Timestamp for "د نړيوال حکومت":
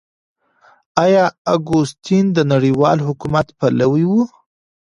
2.37-3.47